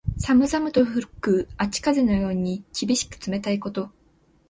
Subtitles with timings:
[0.19, 3.91] 寒々と吹く秋風のように、厳しく冷たいこと。